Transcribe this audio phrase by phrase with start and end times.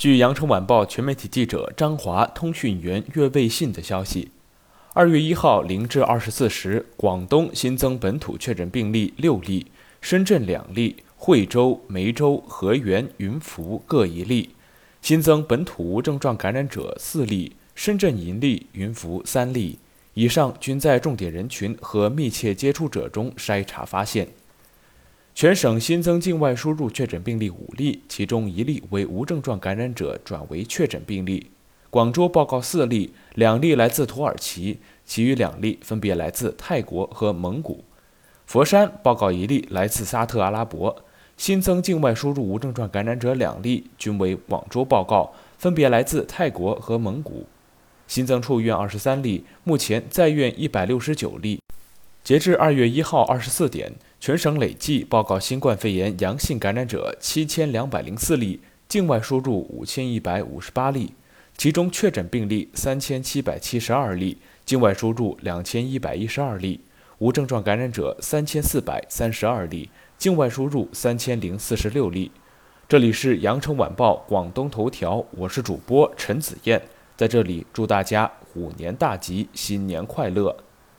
[0.00, 4.30] 据羊城晚报全媒体记者张华、通讯员岳卫信的消息，
[4.94, 9.66] 二月一号零至二十四时，广东新增本土确诊病例六例，
[10.00, 14.48] 深圳两例，惠州、梅州、河源、云浮各一例；
[15.02, 19.78] 新增本土无症状感染者四例，深圳一例，云浮三例。
[20.14, 24.26] 以上均在重点人群和密切接触者中筛查发现。
[25.40, 31.50] 全省新增境外输入确诊病例五例，其中一例为无症状感染者转为确诊病例。
[31.88, 37.82] 广州报告四例，两例来自土耳其，其余两例分别来自泰国和蒙古。
[38.44, 40.94] 佛山报告一例来自沙特阿拉伯。
[41.38, 47.46] 新增境外输入无症状感染者两例，均为广州报告，分别来自泰国和蒙古。
[48.06, 51.58] 新增出院二十三例，目前在院一百六十九例。
[52.22, 53.92] 截至二月一号二十四点。
[54.22, 61.14] 全省累计报告新冠肺炎阳性感染者七千两百零四例，境外输入五千一百五十八例，
[61.56, 66.80] 其中确诊病例三千七百七十二例，境外输入两千一百一十二例，
[67.16, 72.30] 无症状感染者三千四百三十二例，境外输入三千零四十六例。
[72.86, 76.82] 这里是羊城晚报广东头条，我是主播陈子燕，
[77.16, 80.54] 在这里祝大家虎年大吉，新年快乐。